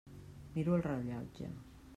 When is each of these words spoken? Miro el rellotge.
Miro 0.55 0.73
el 0.79 0.85
rellotge. 0.87 1.55